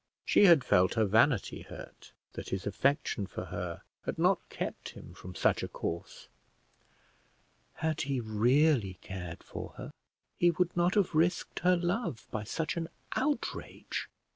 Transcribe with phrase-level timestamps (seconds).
[0.25, 5.13] She had felt her vanity hurt, that his affection for her had not kept him
[5.13, 6.27] from such a course;
[7.75, 9.91] had he really cared for her,
[10.39, 14.09] he would not have risked her love by such an outrage.